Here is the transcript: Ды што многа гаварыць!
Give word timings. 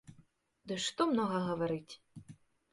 Ды 0.71 0.77
што 0.85 1.07
многа 1.11 1.45
гаварыць! 1.49 1.93